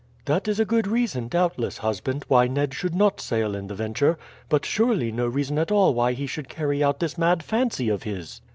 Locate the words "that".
0.25-0.47